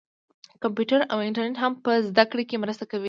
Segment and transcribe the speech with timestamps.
[0.63, 2.99] کمپیوټر او انټرنیټ هم په زده کړه کې مرسته کوي.